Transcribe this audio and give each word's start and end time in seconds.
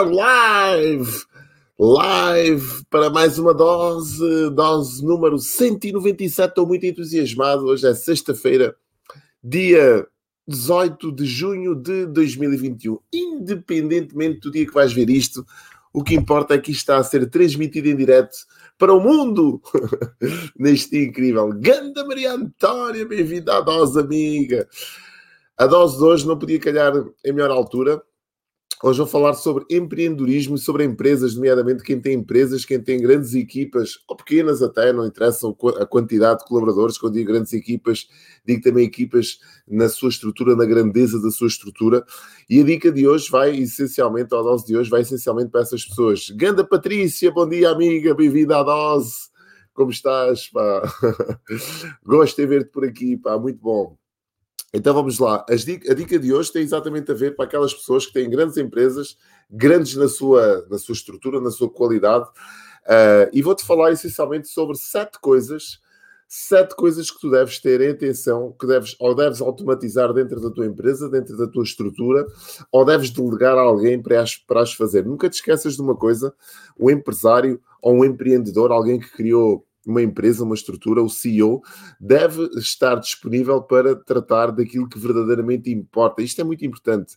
live! 0.00 1.24
Live 1.78 2.84
para 2.88 3.10
mais 3.10 3.38
uma 3.38 3.52
dose, 3.52 4.50
dose 4.50 5.04
número 5.04 5.38
197. 5.38 6.48
Estou 6.48 6.66
muito 6.66 6.86
entusiasmado. 6.86 7.66
Hoje 7.66 7.86
é 7.88 7.94
sexta-feira, 7.94 8.74
dia 9.42 10.06
18 10.46 11.12
de 11.12 11.26
junho 11.26 11.74
de 11.74 12.06
2021. 12.06 12.98
Independentemente 13.12 14.40
do 14.40 14.50
dia 14.50 14.66
que 14.66 14.72
vais 14.72 14.92
ver 14.92 15.10
isto, 15.10 15.44
o 15.92 16.02
que 16.02 16.14
importa 16.14 16.54
é 16.54 16.58
que 16.58 16.70
isto 16.70 16.80
está 16.80 16.96
a 16.98 17.04
ser 17.04 17.28
transmitido 17.28 17.88
em 17.88 17.96
direto 17.96 18.36
para 18.78 18.94
o 18.94 19.00
mundo 19.00 19.60
neste 20.56 20.96
incrível. 21.04 21.50
Ganda 21.54 22.06
Maria 22.06 22.32
Antónia, 22.32 23.04
bem-vinda 23.04 23.58
à 23.58 23.60
dose, 23.60 23.98
amiga. 23.98 24.68
A 25.56 25.66
dose 25.66 25.98
de 25.98 26.04
hoje 26.04 26.26
não 26.26 26.38
podia 26.38 26.58
calhar 26.58 26.92
em 27.24 27.32
melhor 27.32 27.50
altura. 27.50 28.02
Hoje 28.84 28.98
vou 28.98 29.06
falar 29.06 29.34
sobre 29.34 29.64
empreendedorismo 29.70 30.56
e 30.56 30.58
sobre 30.58 30.82
empresas, 30.82 31.36
nomeadamente 31.36 31.84
quem 31.84 32.00
tem 32.00 32.14
empresas, 32.14 32.64
quem 32.64 32.82
tem 32.82 33.00
grandes 33.00 33.32
equipas, 33.32 34.00
ou 34.08 34.16
pequenas 34.16 34.60
até, 34.60 34.92
não 34.92 35.06
interessa 35.06 35.46
a 35.78 35.86
quantidade 35.86 36.40
de 36.40 36.46
colaboradores. 36.46 36.98
Quando 36.98 37.14
digo 37.14 37.30
grandes 37.30 37.52
equipas, 37.52 38.08
digo 38.44 38.60
também 38.60 38.84
equipas 38.84 39.38
na 39.68 39.88
sua 39.88 40.08
estrutura, 40.08 40.56
na 40.56 40.64
grandeza 40.64 41.22
da 41.22 41.30
sua 41.30 41.46
estrutura. 41.46 42.04
E 42.50 42.60
a 42.60 42.64
dica 42.64 42.90
de 42.90 43.06
hoje 43.06 43.30
vai 43.30 43.56
essencialmente, 43.56 44.34
a 44.34 44.42
dose 44.42 44.66
de 44.66 44.76
hoje 44.76 44.90
vai 44.90 45.02
essencialmente 45.02 45.50
para 45.52 45.60
essas 45.60 45.84
pessoas. 45.84 46.30
Ganda 46.30 46.64
Patrícia, 46.64 47.30
bom 47.30 47.48
dia, 47.48 47.70
amiga, 47.70 48.12
bem-vinda 48.16 48.58
à 48.58 48.62
dose. 48.64 49.30
Como 49.74 49.92
estás, 49.92 50.48
pá? 50.48 50.82
Gosto 52.04 52.36
de 52.36 52.46
ver-te 52.48 52.72
por 52.72 52.84
aqui, 52.84 53.16
pá, 53.16 53.38
muito 53.38 53.60
bom. 53.60 54.01
Então 54.72 54.94
vamos 54.94 55.18
lá. 55.18 55.44
a 55.48 55.94
dica 55.94 56.18
de 56.18 56.32
hoje 56.32 56.50
tem 56.50 56.62
exatamente 56.62 57.10
a 57.10 57.14
ver 57.14 57.36
para 57.36 57.44
aquelas 57.44 57.74
pessoas 57.74 58.06
que 58.06 58.12
têm 58.12 58.30
grandes 58.30 58.56
empresas, 58.56 59.18
grandes 59.50 59.94
na 59.96 60.08
sua, 60.08 60.66
na 60.70 60.78
sua 60.78 60.94
estrutura, 60.94 61.40
na 61.40 61.50
sua 61.50 61.68
qualidade. 61.68 62.26
Uh, 62.84 63.28
e 63.32 63.42
vou-te 63.42 63.64
falar 63.66 63.92
essencialmente 63.92 64.48
sobre 64.48 64.76
sete 64.78 65.20
coisas, 65.20 65.78
sete 66.26 66.74
coisas 66.74 67.10
que 67.10 67.20
tu 67.20 67.30
deves 67.30 67.58
ter 67.58 67.82
em 67.82 67.90
atenção, 67.90 68.56
que 68.58 68.66
deves 68.66 68.96
ou 68.98 69.14
deves 69.14 69.42
automatizar 69.42 70.10
dentro 70.14 70.40
da 70.40 70.50
tua 70.50 70.64
empresa, 70.64 71.08
dentro 71.08 71.36
da 71.36 71.46
tua 71.46 71.62
estrutura, 71.62 72.26
ou 72.72 72.84
deves 72.84 73.10
delegar 73.10 73.58
a 73.58 73.60
alguém 73.60 74.00
para 74.00 74.22
as, 74.22 74.36
para 74.36 74.62
as 74.62 74.72
fazer. 74.72 75.04
Nunca 75.04 75.28
te 75.28 75.34
esqueças 75.34 75.76
de 75.76 75.82
uma 75.82 75.94
coisa: 75.94 76.34
o 76.78 76.90
empresário 76.90 77.60
ou 77.82 77.96
um 77.98 78.04
empreendedor, 78.06 78.72
alguém 78.72 78.98
que 78.98 79.12
criou 79.12 79.66
uma 79.86 80.02
empresa, 80.02 80.44
uma 80.44 80.54
estrutura, 80.54 81.02
o 81.02 81.08
CEO, 81.08 81.60
deve 82.00 82.44
estar 82.58 82.96
disponível 82.96 83.62
para 83.62 83.96
tratar 83.96 84.52
daquilo 84.52 84.88
que 84.88 84.98
verdadeiramente 84.98 85.70
importa. 85.70 86.22
Isto 86.22 86.40
é 86.40 86.44
muito 86.44 86.64
importante. 86.64 87.16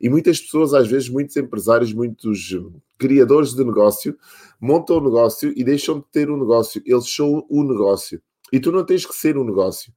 E 0.00 0.08
muitas 0.08 0.40
pessoas, 0.40 0.74
às 0.74 0.88
vezes, 0.88 1.08
muitos 1.08 1.36
empresários, 1.36 1.92
muitos 1.92 2.54
criadores 2.98 3.54
de 3.54 3.64
negócio, 3.64 4.16
montam 4.60 4.96
o 4.96 5.00
um 5.00 5.04
negócio 5.04 5.52
e 5.56 5.64
deixam 5.64 5.98
de 5.98 6.06
ter 6.10 6.30
um 6.30 6.38
negócio. 6.38 6.82
Eles 6.84 7.08
são 7.08 7.46
o 7.48 7.62
negócio. 7.62 8.20
E 8.52 8.60
tu 8.60 8.70
não 8.70 8.84
tens 8.84 9.04
que 9.04 9.14
ser 9.14 9.36
um 9.36 9.44
negócio. 9.44 9.92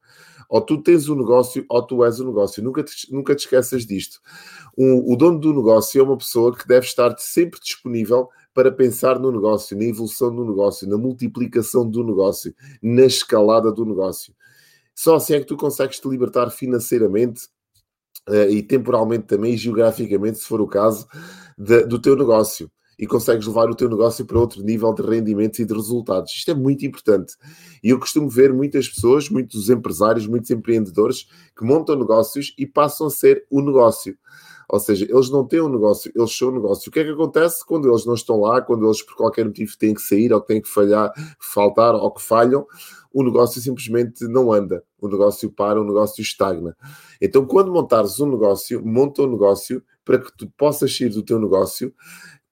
Ou 0.50 0.62
tu 0.62 0.82
tens 0.82 1.08
um 1.08 1.16
negócio 1.16 1.64
ou 1.70 1.86
tu 1.86 2.04
és 2.04 2.20
um 2.20 2.26
negócio. 2.26 2.64
Nunca 2.64 2.84
te, 2.84 3.12
nunca 3.12 3.36
te 3.36 3.42
esqueças 3.42 3.86
disto. 3.86 4.20
Um, 4.78 5.14
o 5.14 5.16
dono 5.16 5.40
do 5.40 5.54
negócio 5.54 6.00
é 6.00 6.04
uma 6.04 6.18
pessoa 6.18 6.56
que 6.56 6.68
deve 6.68 6.88
estar 6.88 7.16
sempre 7.20 7.60
disponível 7.60 8.30
para 8.60 8.74
pensar 8.74 9.18
no 9.18 9.32
negócio, 9.32 9.78
na 9.78 9.86
evolução 9.86 10.36
do 10.36 10.44
negócio, 10.44 10.86
na 10.86 10.98
multiplicação 10.98 11.90
do 11.90 12.04
negócio, 12.04 12.54
na 12.84 13.06
escalada 13.06 13.72
do 13.72 13.86
negócio. 13.86 14.36
Só 14.94 15.16
assim 15.16 15.36
é 15.36 15.40
que 15.40 15.46
tu 15.46 15.56
consegues 15.56 15.98
te 15.98 16.10
libertar 16.10 16.50
financeiramente 16.50 17.46
uh, 18.28 18.50
e 18.50 18.62
temporalmente 18.62 19.28
também, 19.28 19.54
e 19.54 19.58
geograficamente, 19.58 20.40
se 20.40 20.46
for 20.46 20.60
o 20.60 20.68
caso, 20.68 21.08
de, 21.58 21.86
do 21.86 22.02
teu 22.02 22.18
negócio. 22.18 22.70
E 23.00 23.08
consegues 23.08 23.48
levar 23.48 23.70
o 23.70 23.76
teu 23.76 23.88
negócio 23.88 24.26
para 24.26 24.38
outro 24.38 24.62
nível 24.62 24.94
de 24.94 25.04
rendimentos 25.04 25.58
e 25.60 25.64
de 25.64 25.74
resultados. 25.74 26.34
Isto 26.36 26.52
é 26.52 26.54
muito 26.54 26.86
importante. 26.86 27.36
E 27.82 27.92
eu 27.92 27.98
costumo 27.98 28.30
ver 28.30 28.52
muitas 28.52 28.90
pessoas, 28.90 29.30
muitos 29.30 29.70
empresários, 29.70 30.28
muitos 30.28 30.52
empreendedores 30.52 31.30
que 31.58 31.64
montam 31.64 31.98
negócios 31.98 32.54
e 32.58 32.66
passam 32.66 33.08
a 33.08 33.10
ser 33.10 33.46
o 33.50 33.62
negócio. 33.62 34.18
Ou 34.70 34.80
seja, 34.80 35.08
eles 35.10 35.32
não 35.32 35.44
têm 35.44 35.62
um 35.62 35.70
negócio, 35.70 36.12
eles 36.16 36.38
são 36.38 36.50
um 36.50 36.52
negócio. 36.52 36.90
O 36.90 36.92
que 36.92 37.00
é 37.00 37.04
que 37.04 37.10
acontece 37.10 37.66
quando 37.66 37.90
eles 37.90 38.06
não 38.06 38.14
estão 38.14 38.40
lá, 38.40 38.62
quando 38.62 38.86
eles 38.86 39.02
por 39.02 39.16
qualquer 39.16 39.46
motivo 39.46 39.76
têm 39.80 39.96
que 39.96 40.02
sair 40.02 40.32
ou 40.32 40.40
têm 40.40 40.62
que 40.62 40.70
falhar, 40.70 41.12
faltar 41.40 41.96
ou 41.96 42.12
que 42.12 42.22
falham? 42.22 42.68
O 43.12 43.24
negócio 43.24 43.60
simplesmente 43.60 44.28
não 44.28 44.54
anda, 44.54 44.84
o 45.02 45.08
negócio 45.08 45.50
para, 45.50 45.82
o 45.82 45.84
negócio 45.84 46.22
estagna. 46.22 46.78
Então, 47.20 47.44
quando 47.48 47.72
montares 47.72 48.20
um 48.20 48.30
negócio, 48.30 48.86
monta 48.86 49.24
um 49.24 49.32
negócio 49.32 49.84
para 50.06 50.20
que 50.20 50.32
tu 50.38 50.48
possas 50.56 50.96
sair 50.96 51.10
do 51.10 51.24
teu 51.24 51.40
negócio, 51.40 51.92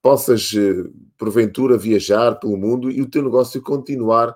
possas, 0.02 0.52
eh, 0.58 0.90
porventura, 1.20 1.78
viajar 1.78 2.40
pelo 2.40 2.58
mundo 2.58 2.90
e 2.90 3.00
o 3.00 3.10
teu 3.10 3.22
negócio 3.22 3.62
continuar 3.62 4.30
a, 4.30 4.36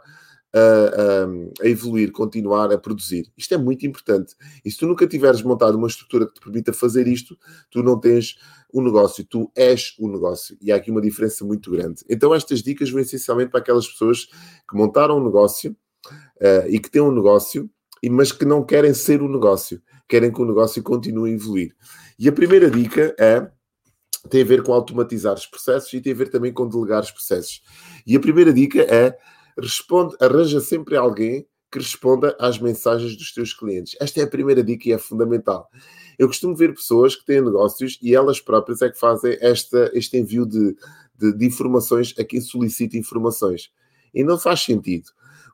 a, 0.54 1.64
a, 1.64 1.68
evoluir, 1.68 2.12
continuar 2.12 2.72
a 2.72 2.78
produzir. 2.78 3.32
Isto 3.38 3.54
é 3.54 3.58
muito 3.58 3.86
importante. 3.86 4.36
E 4.64 4.72
se 4.72 4.78
tu 4.78 4.88
nunca 4.88 5.08
tiveres 5.08 5.42
montado 5.42 5.76
uma 5.76 5.88
estrutura 5.88 6.28
que 6.28 6.34
te 6.34 6.42
permita 6.42 6.74
fazer 6.74 7.08
isto, 7.08 7.38
tu 7.70 7.82
não 7.82 8.00
tens 8.00 8.36
um 8.74 8.82
negócio, 8.82 9.24
tu 9.24 9.52
és 9.56 9.96
o 9.98 10.08
um 10.08 10.12
negócio. 10.12 10.58
E 10.62 10.72
há 10.72 10.76
aqui 10.76 10.92
uma 10.92 11.02
diferença 11.02 11.46
muito 11.46 11.72
grande. 11.72 12.04
Então, 12.10 12.34
estas 12.34 12.62
dicas 12.62 12.90
vão 12.90 13.02
essencialmente 13.02 13.52
para 13.52 13.60
aquelas 13.60 13.88
pessoas 13.88 14.26
que 14.70 14.76
montaram 14.76 15.18
um 15.18 15.24
negócio 15.24 15.76
uh, 16.08 16.68
e 16.68 16.80
que 16.80 16.90
têm 16.90 17.02
um 17.02 17.12
negócio, 17.12 17.70
mas 18.10 18.32
que 18.32 18.46
não 18.46 18.64
querem 18.64 18.94
ser 18.94 19.22
o 19.22 19.26
um 19.26 19.32
negócio, 19.32 19.82
querem 20.08 20.32
que 20.32 20.42
o 20.42 20.46
negócio 20.46 20.82
continue 20.84 21.32
a 21.32 21.34
evoluir. 21.34 21.76
E 22.20 22.28
a 22.28 22.32
primeira 22.32 22.70
dica 22.70 23.16
é 23.20 23.50
tem 24.30 24.44
a 24.44 24.46
ver 24.46 24.62
com 24.62 24.72
automatizar 24.72 25.34
os 25.34 25.48
processos 25.48 25.92
e 25.94 26.00
tem 26.00 26.14
a 26.14 26.16
ver 26.16 26.30
também 26.30 26.54
com 26.54 26.68
delegar 26.68 27.02
os 27.02 27.10
processos. 27.10 27.62
E 28.06 28.16
a 28.16 28.20
primeira 28.20 28.54
dica 28.54 28.82
é 28.82 29.18
responde, 29.58 30.16
arranja 30.20 30.60
sempre 30.60 30.96
alguém 30.96 31.46
que 31.72 31.80
responda 31.80 32.36
às 32.40 32.60
mensagens 32.60 33.16
dos 33.16 33.34
teus 33.34 33.54
clientes. 33.54 33.96
Esta 34.00 34.20
é 34.20 34.24
a 34.24 34.30
primeira 34.30 34.62
dica 34.62 34.90
e 34.90 34.92
é 34.92 34.98
fundamental. 34.98 35.70
Eu 36.20 36.28
costumo 36.28 36.56
ver 36.56 36.74
pessoas 36.74 37.16
que 37.16 37.26
têm 37.26 37.42
negócios 37.42 37.98
e 38.02 38.14
elas 38.14 38.42
próprias 38.42 38.82
é 38.82 38.90
que 38.90 39.00
fazem 39.00 39.38
esta, 39.40 39.90
este 39.94 40.18
envio 40.18 40.46
de, 40.46 40.76
de, 41.18 41.34
de 41.38 41.46
informações 41.46 42.14
a 42.20 42.24
quem 42.26 42.42
solicita 42.42 42.98
informações. 42.98 43.72
E 44.14 44.24
não 44.24 44.38
faz 44.38 44.62
sentido. 44.62 45.06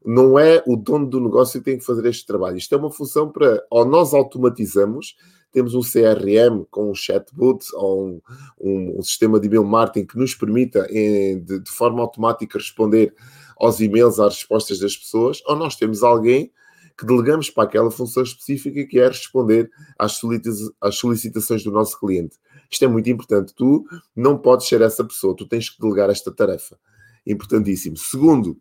Não 0.06 0.38
é 0.38 0.63
o 0.66 0.75
dono 0.75 1.08
do 1.08 1.19
negócio 1.19 1.59
que 1.59 1.66
tem 1.66 1.78
que 1.78 1.85
fazer 1.85 2.06
este 2.08 2.25
trabalho. 2.25 2.58
Isto 2.58 2.75
é 2.75 2.78
uma 2.78 2.91
função 2.91 3.30
para, 3.30 3.63
ou 3.69 3.85
nós 3.85 4.13
automatizamos, 4.13 5.16
temos 5.52 5.74
um 5.74 5.81
CRM 5.81 6.66
com 6.69 6.91
um 6.91 6.96
chatbot 6.96 7.66
ou 7.74 8.06
um, 8.06 8.22
um, 8.59 9.00
um 9.00 9.02
sistema 9.02 9.40
de 9.40 9.47
email 9.47 9.63
marketing 9.63 10.06
que 10.06 10.18
nos 10.18 10.35
permita, 10.35 10.88
em, 10.91 11.40
de, 11.40 11.59
de 11.59 11.72
forma 11.72 12.02
automática, 12.02 12.58
responder 12.58 13.13
aos 13.58 13.80
e-mails, 13.80 14.19
às 14.19 14.35
respostas 14.35 14.80
das 14.80 14.96
pessoas, 14.96 15.41
ou 15.46 15.56
nós 15.56 15.75
temos 15.75 16.03
alguém 16.03 16.52
que 16.97 17.06
delegamos 17.06 17.50
para 17.50 17.64
aquela 17.64 17.91
função 17.91 18.24
específica 18.24 18.84
que 18.85 19.00
é 19.00 19.08
responder 19.08 19.69
às, 19.97 20.19
solicitações 20.96 21.64
do 21.64 21.72
nosso 21.72 22.00
cliente. 22.00 22.38
Isto 22.69 22.85
é 22.85 22.88
muito 22.88 23.09
importante. 23.09 23.53
Tu 23.53 23.85
não 24.16 24.38
podes 24.38 24.68
ser 24.68 24.81
essa 24.81 25.03
pessoa, 25.03 25.35
tu 25.35 25.47
tens 25.47 25.69
que 25.69 25.79
delegar 25.79 26.09
esta 26.09 26.31
tarefa. 26.31 26.78
Importantíssimo. 27.27 27.97
Segundo, 27.97 28.57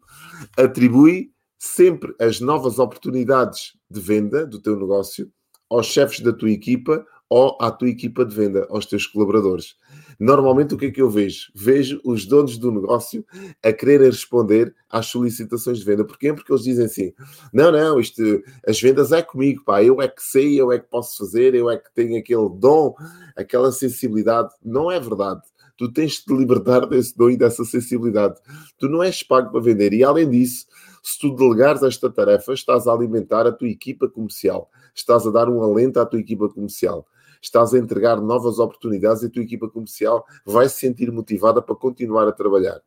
atribui 0.56 1.30
sempre 1.58 2.14
as 2.20 2.40
novas 2.40 2.78
oportunidades 2.78 3.76
de 3.90 4.00
venda 4.00 4.46
do 4.46 4.60
teu 4.60 4.76
negócio 4.78 5.30
aos 5.70 5.86
chefes 5.86 6.20
da 6.20 6.32
tua 6.32 6.50
equipa 6.50 7.04
ou 7.28 7.56
à 7.60 7.70
tua 7.70 7.88
equipa 7.88 8.24
de 8.24 8.34
venda, 8.34 8.66
aos 8.70 8.86
teus 8.86 9.06
colaboradores. 9.06 9.74
Normalmente 10.18 10.74
o 10.74 10.78
que 10.78 10.86
é 10.86 10.90
que 10.90 11.02
eu 11.02 11.10
vejo? 11.10 11.50
Vejo 11.54 12.00
os 12.04 12.24
donos 12.24 12.56
do 12.56 12.72
negócio 12.72 13.24
a 13.62 13.72
quererem 13.72 14.06
responder 14.06 14.74
às 14.88 15.06
solicitações 15.06 15.78
de 15.78 15.84
venda. 15.84 16.04
Porquê? 16.04 16.32
Porque 16.32 16.50
eles 16.50 16.64
dizem 16.64 16.86
assim: 16.86 17.12
não, 17.52 17.70
não, 17.70 18.00
isto, 18.00 18.22
as 18.66 18.80
vendas 18.80 19.12
é 19.12 19.22
comigo, 19.22 19.64
pá, 19.64 19.82
eu 19.82 20.00
é 20.00 20.08
que 20.08 20.22
sei, 20.22 20.60
eu 20.60 20.72
é 20.72 20.78
que 20.78 20.88
posso 20.88 21.18
fazer, 21.18 21.54
eu 21.54 21.70
é 21.70 21.76
que 21.76 21.92
tenho 21.94 22.18
aquele 22.18 22.48
dom, 22.58 22.94
aquela 23.36 23.70
sensibilidade. 23.70 24.52
Não 24.64 24.90
é 24.90 24.98
verdade. 24.98 25.42
Tu 25.76 25.92
tens 25.92 26.12
de 26.12 26.24
te 26.24 26.34
libertar 26.34 26.86
desse 26.86 27.14
dom 27.16 27.30
e 27.30 27.36
dessa 27.36 27.62
sensibilidade. 27.64 28.40
Tu 28.78 28.88
não 28.88 29.02
és 29.02 29.22
pago 29.22 29.50
para 29.50 29.60
vender. 29.60 29.92
E 29.92 30.02
além 30.02 30.30
disso, 30.30 30.66
se 31.02 31.18
tu 31.18 31.34
delegares 31.34 31.82
esta 31.82 32.08
tarefa, 32.08 32.54
estás 32.54 32.86
a 32.86 32.92
alimentar 32.92 33.46
a 33.46 33.52
tua 33.52 33.68
equipa 33.68 34.08
comercial, 34.08 34.70
estás 34.94 35.26
a 35.26 35.30
dar 35.30 35.50
um 35.50 35.62
alento 35.62 36.00
à 36.00 36.06
tua 36.06 36.18
equipa 36.18 36.48
comercial 36.48 37.06
estás 37.40 37.74
a 37.74 37.78
entregar 37.78 38.20
novas 38.20 38.58
oportunidades 38.58 39.22
e 39.22 39.26
a 39.26 39.30
tua 39.30 39.42
equipa 39.42 39.68
comercial 39.68 40.24
vai 40.44 40.68
se 40.68 40.80
sentir 40.80 41.10
motivada 41.10 41.60
para 41.62 41.74
continuar 41.74 42.26
a 42.28 42.32
trabalhar. 42.32 42.80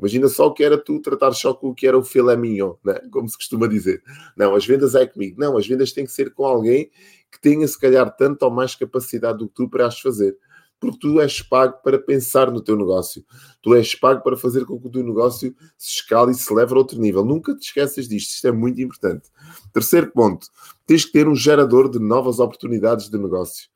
Imagina 0.00 0.28
só 0.28 0.46
o 0.46 0.54
que 0.54 0.64
era 0.64 0.78
tu 0.78 0.98
tratar 0.98 1.32
só 1.32 1.52
com 1.52 1.68
o 1.68 1.74
que 1.74 1.86
era 1.86 1.96
o 1.96 2.02
filé 2.02 2.34
mignon, 2.34 2.72
né? 2.82 2.98
como 3.10 3.28
se 3.28 3.36
costuma 3.36 3.66
dizer. 3.66 4.02
Não, 4.34 4.54
as 4.54 4.64
vendas 4.64 4.94
é 4.94 5.06
comigo. 5.06 5.38
Não, 5.38 5.58
as 5.58 5.66
vendas 5.66 5.92
têm 5.92 6.06
que 6.06 6.12
ser 6.12 6.32
com 6.32 6.46
alguém 6.46 6.90
que 7.30 7.38
tenha, 7.38 7.68
se 7.68 7.78
calhar, 7.78 8.10
tanto 8.16 8.42
ou 8.42 8.50
mais 8.50 8.74
capacidade 8.74 9.38
do 9.38 9.46
que 9.46 9.54
tu 9.54 9.68
para 9.68 9.86
as 9.86 10.00
fazer. 10.00 10.36
Porque 10.80 10.98
tu 10.98 11.20
és 11.20 11.42
pago 11.42 11.82
para 11.82 11.98
pensar 11.98 12.50
no 12.50 12.62
teu 12.62 12.74
negócio. 12.74 13.22
Tu 13.60 13.74
és 13.74 13.94
pago 13.94 14.22
para 14.22 14.38
fazer 14.38 14.64
com 14.64 14.80
que 14.80 14.88
o 14.88 14.90
teu 14.90 15.04
negócio 15.04 15.54
se 15.76 15.96
escale 15.96 16.32
e 16.32 16.34
se 16.34 16.52
leve 16.54 16.72
a 16.72 16.78
outro 16.78 16.98
nível. 16.98 17.22
Nunca 17.22 17.54
te 17.54 17.66
esqueças 17.66 18.08
disto. 18.08 18.30
Isto 18.30 18.48
é 18.48 18.52
muito 18.52 18.80
importante. 18.80 19.28
Terceiro 19.70 20.10
ponto. 20.10 20.46
Tens 20.86 21.04
que 21.04 21.12
ter 21.12 21.28
um 21.28 21.34
gerador 21.34 21.90
de 21.90 21.98
novas 21.98 22.38
oportunidades 22.38 23.10
de 23.10 23.18
negócio. 23.18 23.68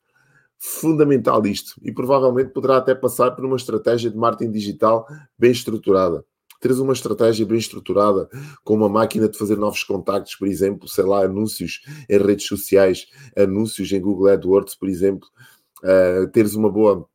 Fundamental 0.66 1.44
isto. 1.46 1.78
E 1.82 1.92
provavelmente 1.92 2.48
poderá 2.48 2.78
até 2.78 2.94
passar 2.94 3.32
por 3.32 3.44
uma 3.44 3.56
estratégia 3.56 4.10
de 4.10 4.16
marketing 4.16 4.50
digital 4.50 5.06
bem 5.38 5.50
estruturada. 5.50 6.24
Teres 6.58 6.78
uma 6.78 6.94
estratégia 6.94 7.44
bem 7.44 7.58
estruturada, 7.58 8.30
com 8.64 8.72
uma 8.72 8.88
máquina 8.88 9.28
de 9.28 9.36
fazer 9.36 9.58
novos 9.58 9.84
contactos, 9.84 10.34
por 10.36 10.48
exemplo, 10.48 10.88
sei 10.88 11.04
lá, 11.04 11.22
anúncios 11.22 11.82
em 12.08 12.16
redes 12.16 12.46
sociais, 12.46 13.06
anúncios 13.36 13.92
em 13.92 14.00
Google 14.00 14.28
AdWords, 14.28 14.74
por 14.74 14.88
exemplo, 14.88 15.28
uh, 15.82 16.26
teres 16.28 16.54
uma 16.54 16.70
boa 16.70 17.06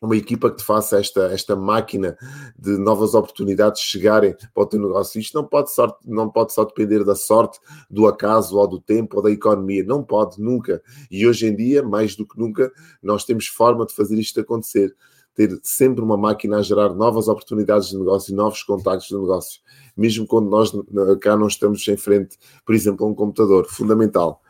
uma 0.00 0.16
equipa 0.16 0.50
que 0.50 0.56
te 0.56 0.64
faça 0.64 0.98
esta, 0.98 1.32
esta 1.32 1.56
máquina 1.56 2.16
de 2.58 2.76
novas 2.78 3.14
oportunidades 3.14 3.80
chegarem 3.80 4.34
para 4.54 4.62
o 4.62 4.66
teu 4.66 4.80
negócio. 4.80 5.18
Isto 5.18 5.34
não 5.34 5.44
pode, 5.46 5.72
só, 5.72 5.96
não 6.04 6.28
pode 6.28 6.52
só 6.52 6.64
depender 6.64 7.04
da 7.04 7.14
sorte, 7.14 7.58
do 7.90 8.06
acaso 8.06 8.56
ou 8.56 8.66
do 8.66 8.80
tempo 8.80 9.16
ou 9.16 9.22
da 9.22 9.30
economia. 9.30 9.84
Não 9.84 10.02
pode, 10.02 10.40
nunca. 10.40 10.82
E 11.10 11.26
hoje 11.26 11.46
em 11.46 11.56
dia, 11.56 11.82
mais 11.82 12.14
do 12.14 12.26
que 12.26 12.38
nunca, 12.38 12.70
nós 13.02 13.24
temos 13.24 13.46
forma 13.46 13.86
de 13.86 13.94
fazer 13.94 14.18
isto 14.18 14.40
acontecer. 14.40 14.94
Ter 15.34 15.58
sempre 15.62 16.02
uma 16.02 16.16
máquina 16.16 16.58
a 16.58 16.62
gerar 16.62 16.94
novas 16.94 17.28
oportunidades 17.28 17.88
de 17.88 17.98
negócio 17.98 18.32
e 18.32 18.34
novos 18.34 18.62
contactos 18.62 19.08
de 19.08 19.14
negócio. 19.14 19.60
Mesmo 19.96 20.26
quando 20.26 20.48
nós 20.48 20.72
cá 21.20 21.36
não 21.36 21.46
estamos 21.46 21.86
em 21.88 21.96
frente, 21.96 22.38
por 22.64 22.74
exemplo, 22.74 23.06
a 23.06 23.10
um 23.10 23.14
computador. 23.14 23.66
Fundamental. 23.66 24.40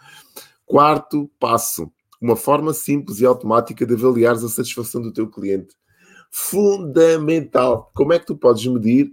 Quarto 0.64 1.30
passo 1.38 1.90
uma 2.20 2.36
forma 2.36 2.72
simples 2.72 3.20
e 3.20 3.26
automática 3.26 3.86
de 3.86 3.94
avaliares 3.94 4.42
a 4.44 4.48
satisfação 4.48 5.00
do 5.00 5.12
teu 5.12 5.28
cliente. 5.28 5.74
Fundamental. 6.30 7.90
Como 7.94 8.12
é 8.12 8.18
que 8.18 8.26
tu 8.26 8.36
podes 8.36 8.66
medir 8.66 9.12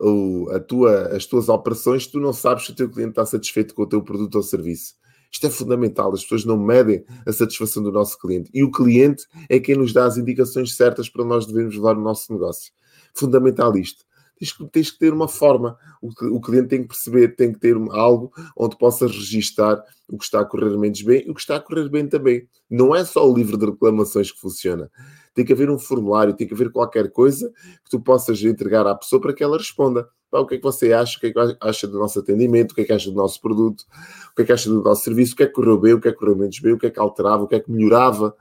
o, 0.00 0.50
a 0.50 0.60
tua, 0.60 1.08
as 1.08 1.26
tuas 1.26 1.48
operações 1.48 2.04
se 2.04 2.12
tu 2.12 2.20
não 2.20 2.32
sabes 2.32 2.66
se 2.66 2.72
o 2.72 2.74
teu 2.74 2.90
cliente 2.90 3.10
está 3.10 3.26
satisfeito 3.26 3.74
com 3.74 3.82
o 3.82 3.88
teu 3.88 4.02
produto 4.02 4.36
ou 4.36 4.42
serviço? 4.42 4.94
Isto 5.30 5.46
é 5.48 5.50
fundamental. 5.50 6.12
As 6.12 6.22
pessoas 6.22 6.44
não 6.44 6.56
medem 6.56 7.04
a 7.26 7.32
satisfação 7.32 7.82
do 7.82 7.90
nosso 7.90 8.18
cliente. 8.18 8.50
E 8.54 8.62
o 8.62 8.70
cliente 8.70 9.24
é 9.48 9.58
quem 9.58 9.76
nos 9.76 9.92
dá 9.92 10.04
as 10.06 10.16
indicações 10.16 10.76
certas 10.76 11.08
para 11.08 11.24
nós 11.24 11.46
devemos 11.46 11.74
levar 11.74 11.96
o 11.96 12.00
nosso 12.00 12.32
negócio. 12.32 12.72
Fundamental 13.12 13.76
isto 13.76 14.04
tens 14.38 14.52
que, 14.52 14.66
tens 14.68 14.90
que 14.90 14.98
ter 14.98 15.12
uma 15.12 15.28
forma. 15.28 15.76
O, 16.02 16.08
o, 16.36 16.40
cliente 16.40 16.68
tem 16.68 16.82
que 16.82 16.88
perceber, 16.88 17.34
tem 17.36 17.52
que 17.52 17.58
ter 17.58 17.76
algo 17.90 18.32
onde 18.56 18.76
possa 18.76 19.06
registar 19.06 19.82
o 20.08 20.18
que 20.18 20.24
está 20.24 20.40
a 20.40 20.44
correr 20.44 20.76
menos 20.76 21.00
bem 21.02 21.24
e 21.26 21.30
o 21.30 21.34
que 21.34 21.40
está 21.40 21.56
a 21.56 21.60
correr 21.60 21.88
bem 21.88 22.06
também. 22.06 22.46
Não 22.70 22.94
é 22.94 23.04
só 23.04 23.28
o 23.28 23.34
livro 23.34 23.56
de 23.56 23.66
reclamações 23.66 24.30
que 24.30 24.40
funciona. 24.40 24.90
Tem 25.34 25.44
que 25.44 25.52
haver 25.52 25.70
um 25.70 25.78
formulário, 25.78 26.34
tem 26.34 26.46
que 26.46 26.54
haver 26.54 26.70
qualquer 26.70 27.10
coisa 27.10 27.50
que 27.84 27.90
tu 27.90 28.00
possas 28.00 28.42
entregar 28.42 28.86
à 28.86 28.94
pessoa 28.94 29.20
para 29.20 29.32
que 29.32 29.42
ela 29.42 29.56
responda. 29.56 30.08
o 30.30 30.46
que 30.46 30.56
é 30.56 30.58
que 30.58 30.62
você 30.62 30.92
acha? 30.92 31.16
O 31.16 31.20
que 31.20 31.26
é 31.26 31.32
que 31.32 31.56
acha 31.60 31.88
do 31.88 31.98
nosso 31.98 32.18
atendimento? 32.18 32.72
O 32.72 32.74
que 32.74 32.82
é 32.82 32.84
que 32.84 32.92
acha 32.92 33.10
do 33.10 33.16
nosso 33.16 33.40
produto? 33.40 33.84
O 34.30 34.34
que 34.36 34.42
é 34.42 34.44
que 34.44 34.52
acha 34.52 34.68
do 34.68 34.82
nosso 34.82 35.02
serviço? 35.02 35.34
O 35.34 35.36
que 35.36 35.42
é 35.44 35.46
que 35.46 35.52
correu 35.52 35.78
bem? 35.78 35.94
O 35.94 36.00
que 36.00 36.08
é 36.08 36.12
que 36.12 36.18
correu 36.18 36.36
menos 36.36 36.58
bem? 36.58 36.72
O 36.72 36.78
que 36.78 36.86
é 36.86 36.90
que 36.90 37.00
alterava? 37.00 37.44
O 37.44 37.48
que 37.48 37.56
é 37.56 37.60
que 37.60 37.70
melhorava? 37.70 38.34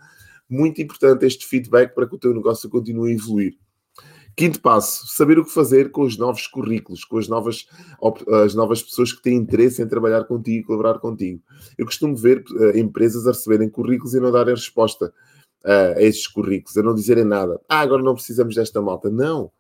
Muito 0.50 0.82
importante 0.82 1.26
este 1.26 1.48
feedback 1.48 1.96
para 1.96 2.08
que 2.08 2.16
o 2.16 2.20
teu 2.20 2.34
negócio 2.34 2.70
continue 2.70 3.12
a 3.12 3.16
evoluir. 3.16 3.58
Quinto 4.36 4.60
passo, 4.62 5.08
saber 5.08 5.38
o 5.38 5.46
que 5.46 5.52
fazer 5.52 5.92
com 5.92 6.02
os 6.02 6.18
novos 6.18 6.48
currículos, 6.48 7.06
com 7.06 7.18
as 7.18 7.28
novas, 7.28 7.68
as 8.44 8.56
novas 8.56 8.82
pessoas 8.82 9.14
que 9.14 9.22
têm 9.22 9.36
interesse 9.36 9.82
em 9.82 9.88
trabalhar 9.88 10.24
contigo 10.24 10.58
e 10.58 10.64
colaborar 10.64 11.00
contigo. 11.00 11.40
Eu 11.78 11.86
costumo 11.86 12.16
ver 12.16 12.44
uh, 12.52 12.78
empresas 12.78 13.28
a 13.28 13.32
receberem 13.32 13.70
currículos 13.70 14.16
e 14.16 14.20
não 14.20 14.32
darem 14.32 14.56
resposta 14.56 15.14
uh, 15.64 15.98
a 15.98 16.02
esses 16.02 16.26
currículos, 16.28 16.76
a 16.78 16.82
não 16.82 16.96
dizerem 16.96 17.24
nada. 17.24 17.62
Ah, 17.70 17.82
agora 17.82 18.02
não 18.02 18.16
precisamos 18.16 18.56
desta 18.56 18.82
malta. 18.82 19.10
Não. 19.10 19.52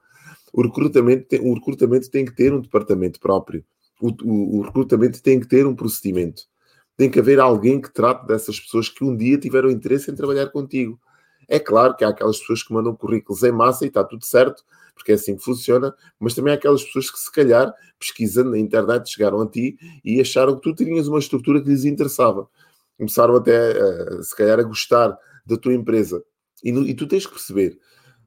O 0.52 0.64
recrutamento 0.64 1.28
tem, 1.28 1.40
o 1.40 1.54
recrutamento 1.54 2.10
tem 2.10 2.26
que 2.26 2.36
ter 2.36 2.52
um 2.52 2.62
departamento 2.62 3.20
próprio. 3.20 3.64
O, 4.02 4.10
o, 4.24 4.58
o 4.58 4.62
recrutamento 4.62 5.22
tem 5.22 5.40
que 5.40 5.48
ter 5.48 5.68
um 5.68 5.76
procedimento. 5.76 6.44
Tem 6.98 7.10
que 7.10 7.20
haver 7.20 7.40
alguém 7.40 7.80
que 7.80 7.92
trate 7.92 8.26
dessas 8.28 8.60
pessoas 8.60 8.90
que 8.90 9.04
um 9.04 9.16
dia 9.16 9.38
tiveram 9.38 9.70
interesse 9.70 10.10
em 10.10 10.16
trabalhar 10.16 10.48
contigo. 10.48 11.00
É 11.48 11.60
claro 11.60 11.96
que 11.96 12.04
há 12.04 12.10
aquelas 12.10 12.40
pessoas 12.40 12.64
que 12.64 12.74
mandam 12.74 12.96
currículos 12.96 13.44
em 13.44 13.52
massa 13.52 13.86
e 13.86 13.88
está 13.88 14.04
tudo 14.04 14.26
certo, 14.26 14.64
porque 14.96 15.12
é 15.12 15.16
assim 15.16 15.36
que 15.36 15.44
funciona, 15.44 15.94
mas 16.20 16.34
também 16.34 16.54
há 16.54 16.56
aquelas 16.56 16.84
pessoas 16.84 17.10
que, 17.10 17.20
se 17.20 17.32
calhar, 17.32 17.74
pesquisando 18.00 18.52
na 18.52 18.60
internet, 18.60 19.10
chegaram 19.10 19.42
a 19.42 19.48
ti 19.48 19.78
e 20.04 20.22
acharam 20.22 20.56
que 20.56 20.62
tu 20.62 20.76
tinhas 20.76 21.08
uma 21.08 21.20
estrutura 21.20 21.62
que 21.62 21.70
lhes 21.70 21.86
interessava. 21.86 22.48
Começaram 22.98 23.36
até, 23.36 23.74
se 24.22 24.36
calhar, 24.36 24.60
a 24.60 24.64
gostar 24.64 25.18
da 25.46 25.58
tua 25.58 25.74
empresa. 25.74 26.24
E, 26.64 26.70
e 26.70 26.94
tu 26.94 27.08
tens 27.08 27.26
que 27.26 27.34
perceber, 27.34 27.78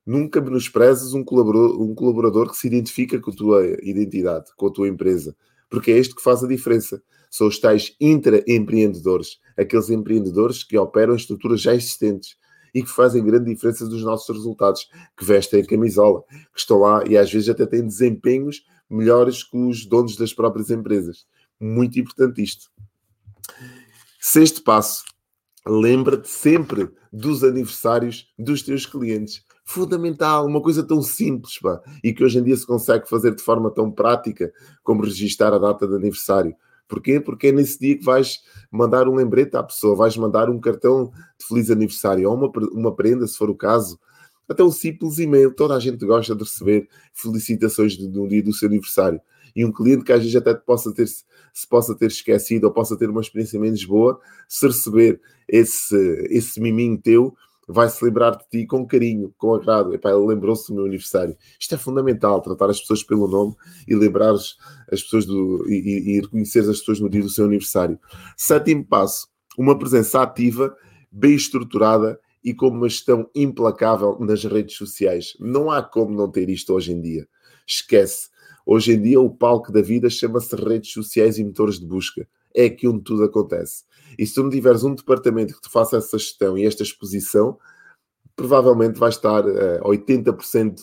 nunca 0.04 0.40
menosprezes 0.40 1.14
um 1.14 1.24
colaborador, 1.24 1.80
um 1.80 1.94
colaborador 1.94 2.50
que 2.50 2.56
se 2.56 2.66
identifica 2.66 3.18
com 3.18 3.30
a 3.30 3.34
tua 3.34 3.66
identidade, 3.82 4.46
com 4.56 4.66
a 4.66 4.72
tua 4.72 4.88
empresa, 4.88 5.36
porque 5.70 5.90
é 5.92 5.98
este 5.98 6.14
que 6.14 6.22
faz 6.22 6.44
a 6.44 6.48
diferença. 6.48 7.02
São 7.30 7.48
os 7.48 7.58
tais 7.58 7.94
intraempreendedores, 8.00 9.40
aqueles 9.56 9.90
empreendedores 9.90 10.62
que 10.62 10.78
operam 10.78 11.14
estruturas 11.14 11.60
já 11.60 11.74
existentes 11.74 12.36
e 12.76 12.82
que 12.82 12.90
fazem 12.90 13.24
grande 13.24 13.54
diferença 13.54 13.88
dos 13.88 14.02
nossos 14.02 14.36
resultados, 14.36 14.86
que 15.16 15.24
vestem 15.24 15.62
a 15.62 15.66
camisola, 15.66 16.22
que 16.52 16.60
estão 16.60 16.80
lá 16.80 17.02
e 17.08 17.16
às 17.16 17.32
vezes 17.32 17.48
até 17.48 17.64
têm 17.64 17.86
desempenhos 17.86 18.66
melhores 18.88 19.42
que 19.42 19.56
os 19.56 19.86
donos 19.86 20.14
das 20.14 20.34
próprias 20.34 20.70
empresas. 20.70 21.26
Muito 21.58 21.98
importante 21.98 22.42
isto. 22.42 22.70
Sexto 24.20 24.62
passo, 24.62 25.04
lembra-te 25.66 26.28
sempre 26.28 26.90
dos 27.10 27.42
aniversários 27.42 28.30
dos 28.38 28.62
teus 28.62 28.84
clientes. 28.84 29.42
Fundamental, 29.64 30.46
uma 30.46 30.60
coisa 30.60 30.86
tão 30.86 31.00
simples 31.00 31.58
pá, 31.58 31.80
e 32.04 32.12
que 32.12 32.22
hoje 32.22 32.38
em 32.38 32.42
dia 32.42 32.58
se 32.58 32.66
consegue 32.66 33.08
fazer 33.08 33.34
de 33.34 33.42
forma 33.42 33.70
tão 33.70 33.90
prática 33.90 34.52
como 34.84 35.02
registar 35.02 35.50
a 35.54 35.58
data 35.58 35.88
de 35.88 35.94
aniversário. 35.94 36.54
Porquê? 36.88 37.20
Porque 37.20 37.48
é 37.48 37.52
nesse 37.52 37.78
dia 37.78 37.96
que 37.96 38.04
vais 38.04 38.40
mandar 38.70 39.08
um 39.08 39.14
lembrete 39.14 39.56
à 39.56 39.62
pessoa, 39.62 39.96
vais 39.96 40.16
mandar 40.16 40.48
um 40.48 40.60
cartão 40.60 41.10
de 41.38 41.46
feliz 41.46 41.70
aniversário 41.70 42.28
ou 42.30 42.36
uma, 42.36 42.52
uma 42.72 42.94
prenda, 42.94 43.26
se 43.26 43.36
for 43.36 43.50
o 43.50 43.54
caso. 43.54 43.98
Até 44.48 44.62
um 44.62 44.70
simples 44.70 45.18
e-mail. 45.18 45.52
Toda 45.52 45.74
a 45.74 45.80
gente 45.80 46.04
gosta 46.06 46.34
de 46.34 46.44
receber 46.44 46.88
felicitações 47.12 47.98
no 47.98 48.28
dia 48.28 48.42
do 48.42 48.52
seu 48.52 48.68
aniversário. 48.68 49.20
E 49.54 49.64
um 49.64 49.72
cliente 49.72 50.04
que 50.04 50.12
às 50.12 50.20
vezes 50.20 50.36
até 50.36 50.54
possa 50.54 50.92
ter, 50.92 51.06
se 51.06 51.66
possa 51.68 51.94
ter 51.96 52.06
esquecido 52.06 52.64
ou 52.64 52.72
possa 52.72 52.96
ter 52.96 53.08
uma 53.08 53.20
experiência 53.22 53.58
menos 53.58 53.84
boa, 53.84 54.20
se 54.48 54.66
receber 54.66 55.20
esse, 55.48 55.96
esse 56.30 56.60
miminho 56.60 56.98
teu, 56.98 57.34
vai 57.66 57.88
se 57.88 58.04
lembrar 58.04 58.30
de 58.30 58.48
ti 58.48 58.66
com 58.66 58.86
carinho, 58.86 59.34
com 59.36 59.54
agrado. 59.54 59.94
Epá, 59.94 60.10
ele 60.10 60.26
lembrou-se 60.26 60.68
do 60.68 60.74
meu 60.74 60.84
aniversário. 60.84 61.36
Isto 61.58 61.74
é 61.74 61.78
fundamental, 61.78 62.40
tratar 62.40 62.70
as 62.70 62.80
pessoas 62.80 63.02
pelo 63.02 63.26
nome 63.26 63.54
e 63.88 63.94
lembrar 63.94 64.32
as 64.32 64.56
pessoas 64.90 65.26
do, 65.26 65.64
e, 65.68 66.16
e 66.16 66.20
reconhecer 66.20 66.60
as 66.60 66.78
pessoas 66.78 67.00
no 67.00 67.10
dia 67.10 67.22
do 67.22 67.28
seu 67.28 67.44
aniversário. 67.44 67.98
Sétimo 68.36 68.84
passo, 68.84 69.28
uma 69.58 69.78
presença 69.78 70.22
ativa, 70.22 70.74
bem 71.10 71.34
estruturada 71.34 72.20
e 72.44 72.54
com 72.54 72.68
uma 72.68 72.88
gestão 72.88 73.28
implacável 73.34 74.16
nas 74.20 74.44
redes 74.44 74.76
sociais. 74.76 75.36
Não 75.40 75.70
há 75.70 75.82
como 75.82 76.14
não 76.14 76.30
ter 76.30 76.48
isto 76.48 76.72
hoje 76.72 76.92
em 76.92 77.00
dia. 77.00 77.26
Esquece. 77.66 78.28
Hoje 78.64 78.92
em 78.92 79.02
dia 79.02 79.20
o 79.20 79.30
palco 79.30 79.72
da 79.72 79.82
vida 79.82 80.08
chama-se 80.08 80.54
redes 80.54 80.92
sociais 80.92 81.38
e 81.38 81.44
motores 81.44 81.80
de 81.80 81.86
busca. 81.86 82.28
É 82.56 82.64
aqui 82.64 82.88
onde 82.88 83.04
tudo 83.04 83.24
acontece. 83.24 83.84
E 84.18 84.26
se 84.26 84.34
tu 84.34 84.42
não 84.42 84.50
tiveres 84.50 84.82
um 84.82 84.94
departamento 84.94 85.54
que 85.54 85.60
te 85.60 85.68
faça 85.68 85.98
essa 85.98 86.18
gestão 86.18 86.56
e 86.56 86.64
esta 86.64 86.82
exposição, 86.82 87.58
provavelmente 88.34 88.98
vai 88.98 89.08
estar 89.08 89.44
uh, 89.46 89.82
80%, 89.82 90.82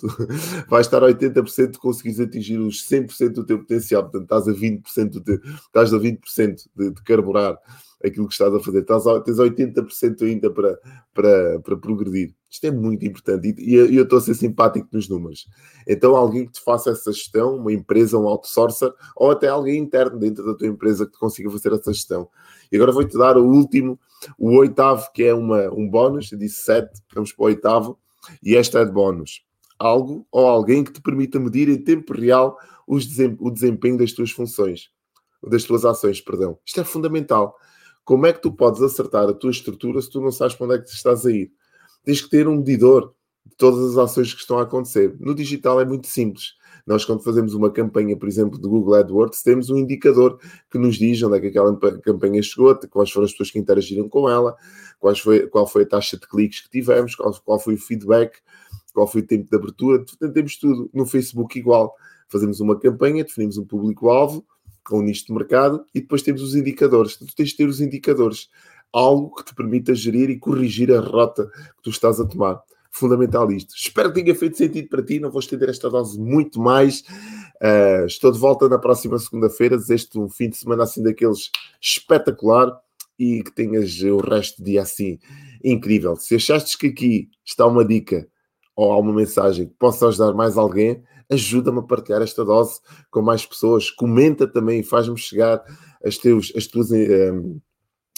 vai 0.68 0.82
estar 0.82 1.04
a 1.04 1.08
80% 1.08 1.72
de 1.72 1.78
conseguires 1.78 2.20
atingir 2.20 2.58
os 2.60 2.88
100% 2.88 3.30
do 3.30 3.46
teu 3.46 3.60
potencial. 3.60 4.04
Portanto, 4.04 4.24
estás 4.24 4.48
a 4.48 4.52
20%, 4.52 5.10
do 5.10 5.22
teu, 5.22 5.36
estás 5.36 5.94
a 5.94 5.98
20% 5.98 6.68
de, 6.76 6.92
de 6.92 7.04
carburar 7.04 7.58
aquilo 8.04 8.28
que 8.28 8.34
estás 8.34 8.54
a 8.54 8.60
fazer. 8.60 8.80
Estás 8.80 9.04
tens 9.24 9.38
80% 9.38 10.22
ainda 10.24 10.52
para, 10.52 10.80
para, 11.14 11.60
para 11.60 11.78
progredir. 11.78 12.36
Isto 12.50 12.66
é 12.66 12.72
muito 12.72 13.06
importante 13.06 13.56
e, 13.58 13.76
e 13.76 13.96
eu 13.96 14.04
estou 14.04 14.20
a 14.20 14.22
ser 14.22 14.36
simpático 14.36 14.88
nos 14.92 15.10
números. 15.10 15.48
Então, 15.88 16.16
alguém 16.16 16.46
que 16.46 16.52
te 16.52 16.62
faça 16.62 16.92
essa 16.92 17.12
gestão, 17.12 17.56
uma 17.58 17.72
empresa, 17.72 18.18
um 18.18 18.28
outsourcer, 18.28 18.94
ou 19.16 19.32
até 19.32 19.48
alguém 19.48 19.80
interno 19.80 20.20
dentro 20.20 20.46
da 20.46 20.54
tua 20.54 20.68
empresa 20.68 21.06
que 21.06 21.14
te 21.14 21.20
consiga 21.20 21.50
fazer 21.50 21.74
essa 21.74 21.92
gestão. 21.92 22.30
E 22.72 22.76
agora 22.76 22.92
vou-te 22.92 23.18
dar 23.18 23.38
o 23.38 23.46
último, 23.46 24.00
o 24.38 24.52
oitavo, 24.58 25.12
que 25.14 25.24
é 25.24 25.34
uma, 25.34 25.70
um 25.74 25.90
bónus. 25.90 26.32
Eu 26.32 26.38
disse 26.38 26.64
sete, 26.64 27.02
vamos 27.14 27.32
para 27.32 27.44
o 27.44 27.46
oitavo. 27.48 28.00
E 28.42 28.56
esta 28.56 28.80
é 28.80 28.86
de 28.86 28.92
bónus. 28.92 29.44
Algo 29.80 30.26
ou 30.32 30.48
alguém 30.48 30.84
que 30.84 30.94
te 30.94 31.02
permita 31.02 31.40
medir 31.40 31.68
em 31.70 31.78
tempo 31.78 32.14
real 32.14 32.58
o 32.88 33.00
desempenho 33.50 33.98
das 33.98 34.12
tuas 34.12 34.32
funções, 34.32 34.90
das 35.42 35.64
tuas 35.64 35.86
ações, 35.86 36.22
perdão. 36.22 36.58
Isto 36.66 36.82
é 36.82 36.84
fundamental. 36.84 37.56
Como 38.04 38.26
é 38.26 38.34
que 38.34 38.42
tu 38.42 38.52
podes 38.52 38.82
acertar 38.82 39.28
a 39.30 39.34
tua 39.34 39.52
estrutura 39.52 40.02
se 40.02 40.10
tu 40.10 40.22
não 40.22 40.32
sabes 40.32 40.56
para 40.56 40.66
onde 40.66 40.76
é 40.76 40.80
que 40.80 40.90
estás 40.90 41.26
a 41.26 41.32
ir? 41.32 41.52
Tens 42.04 42.22
que 42.22 42.30
ter 42.30 42.48
um 42.48 42.58
medidor 42.58 43.14
de 43.46 43.56
todas 43.56 43.92
as 43.92 43.98
ações 43.98 44.34
que 44.34 44.40
estão 44.40 44.60
a 44.60 44.64
acontecer. 44.64 45.16
No 45.20 45.34
digital 45.34 45.80
é 45.80 45.86
muito 45.86 46.08
simples. 46.08 46.54
Nós, 46.86 47.06
quando 47.06 47.24
fazemos 47.24 47.54
uma 47.54 47.72
campanha, 47.72 48.18
por 48.18 48.28
exemplo, 48.28 48.60
de 48.60 48.68
Google 48.68 48.96
AdWords, 48.96 49.42
temos 49.42 49.70
um 49.70 49.78
indicador 49.78 50.38
que 50.70 50.78
nos 50.78 50.98
diz 50.98 51.22
onde 51.24 51.38
é 51.38 51.40
que 51.40 51.48
aquela 51.48 51.78
campanha 52.02 52.42
chegou, 52.42 52.76
quais 52.90 53.10
foram 53.10 53.26
as 53.26 53.32
pessoas 53.32 53.52
que 53.52 53.60
interagiram 53.60 54.10
com 54.10 54.30
ela, 54.30 54.56
quais 55.00 55.20
foi, 55.20 55.48
qual 55.48 55.66
foi 55.66 55.84
a 55.84 55.86
taxa 55.86 56.18
de 56.18 56.28
cliques 56.28 56.62
que 56.62 56.70
tivemos, 56.70 57.16
qual, 57.16 57.34
qual 57.46 57.60
foi 57.60 57.76
o 57.76 57.78
feedback, 57.78 58.38
qual 58.94 59.08
foi 59.08 59.22
o 59.22 59.26
tempo 59.26 59.50
de 59.50 59.56
abertura. 59.56 60.00
Portanto, 60.00 60.34
temos 60.34 60.58
tudo. 60.58 60.90
No 60.94 61.06
Facebook, 61.06 61.58
igual. 61.58 61.96
Fazemos 62.28 62.60
uma 62.60 62.78
campanha, 62.80 63.24
definimos 63.24 63.58
um 63.58 63.66
público-alvo, 63.66 64.46
com 64.84 65.00
um 65.00 65.02
nicho 65.02 65.26
de 65.28 65.34
mercado, 65.34 65.86
e 65.94 66.02
depois 66.02 66.22
temos 66.22 66.42
os 66.42 66.56
indicadores. 66.56 67.18
Tu 67.18 67.26
tens 67.36 67.50
de 67.50 67.58
ter 67.58 67.68
os 67.68 67.82
indicadores. 67.82 68.50
algo 68.92 69.34
que 69.36 69.46
te 69.46 69.56
permita 69.56 69.96
gerir 69.96 70.30
e 70.30 70.38
corrigir 70.38 70.92
a 70.94 71.00
rota 71.00 71.48
que 71.48 71.82
tu 71.82 71.90
estás 71.90 72.20
a 72.20 72.26
tomar. 72.26 72.62
Fundamental 72.92 73.52
isto. 73.52 73.74
Espero 73.76 74.14
que 74.14 74.22
tenha 74.22 74.36
feito 74.36 74.56
sentido 74.56 74.88
para 74.88 75.04
ti. 75.04 75.20
Não 75.20 75.32
vou 75.32 75.40
estender 75.40 75.68
esta 75.68 75.90
dose 75.90 76.20
muito 76.20 76.60
mais. 76.60 77.02
Uh, 77.60 78.06
estou 78.06 78.32
de 78.32 78.38
volta 78.38 78.70
na 78.70 78.78
próxima 78.78 79.18
segunda-feira. 79.18 79.78
Desejo-te 79.78 80.20
um 80.20 80.30
fim 80.30 80.48
de 80.48 80.58
semana 80.58 80.84
assim 80.84 81.02
daqueles 81.02 81.50
espetacular 81.82 82.72
e 83.18 83.42
que 83.42 83.52
tenhas 83.52 84.00
o 84.02 84.18
resto 84.18 84.62
do 84.62 84.66
dia 84.66 84.84
assim 84.84 85.18
incrível. 85.64 86.16
Se 86.16 86.36
achaste 86.36 86.78
que 86.78 86.88
aqui 86.88 87.30
está 87.44 87.66
uma 87.66 87.84
dica 87.84 88.28
ou 88.76 88.92
há 88.92 89.00
uma 89.00 89.14
mensagem 89.14 89.68
que 89.68 89.76
possa 89.76 90.08
ajudar 90.08 90.34
mais 90.34 90.58
alguém, 90.58 91.02
ajuda-me 91.34 91.80
a 91.80 91.84
partilhar 91.84 92.22
esta 92.22 92.46
dose 92.46 92.80
com 93.12 93.22
mais 93.22 93.46
pessoas. 93.46 93.92
Comenta 93.92 94.48
também, 94.48 94.84
faz-me 94.84 95.18
chegar 95.18 95.64
as, 96.04 96.18
teus, 96.18 96.54
as 96.56 96.68
tuas 96.68 96.92
um, 96.92 97.60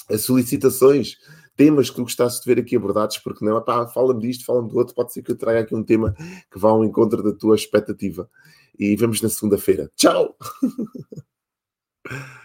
as 0.09 0.21
solicitações, 0.21 1.17
temas 1.55 1.89
que 1.89 1.95
tu 1.95 2.03
gostaste 2.03 2.43
de 2.43 2.53
ver 2.53 2.61
aqui 2.61 2.75
abordados, 2.75 3.17
porque 3.17 3.43
não, 3.43 3.61
pá, 3.63 3.87
fala-me 3.87 4.21
disto, 4.21 4.45
fala-me 4.45 4.69
do 4.69 4.77
outro, 4.77 4.93
pode 4.93 5.13
ser 5.13 5.23
que 5.23 5.31
eu 5.31 5.37
traga 5.37 5.61
aqui 5.61 5.75
um 5.75 5.83
tema 5.83 6.13
que 6.51 6.59
vá 6.59 6.69
ao 6.69 6.83
encontro 6.83 7.23
da 7.23 7.33
tua 7.33 7.55
expectativa. 7.55 8.29
E 8.77 8.95
vemos 8.95 9.21
na 9.21 9.29
segunda-feira. 9.29 9.89
Tchau! 9.95 10.37